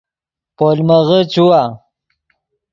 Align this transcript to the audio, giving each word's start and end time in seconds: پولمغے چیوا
پولمغے 0.57 1.19
چیوا 1.31 1.63